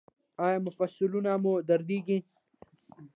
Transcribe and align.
ایا 0.45 0.57
مفصلونه 0.65 1.31
مو 1.43 1.53
دردیږي؟ 1.67 2.17